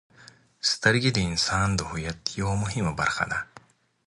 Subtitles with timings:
[0.71, 3.39] •سترګې د انسان د هویت یوه مهمه برخه ده.